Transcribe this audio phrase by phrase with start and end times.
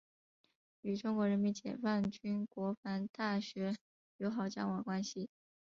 [0.81, 3.75] 与中国人民解放军国防大学
[4.17, 5.29] 友好交往关系。